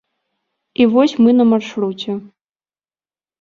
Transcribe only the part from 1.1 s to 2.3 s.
мы на маршруце.